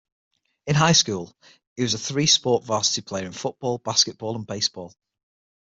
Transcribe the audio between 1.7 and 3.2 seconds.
he was a three-sport varsity